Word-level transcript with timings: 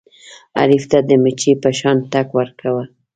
حریف 0.59 0.83
ته 0.91 0.99
د 1.09 1.11
مچۍ 1.23 1.53
په 1.63 1.69
شان 1.79 1.97
ټک 2.11 2.27
ورکوه. 2.39 2.83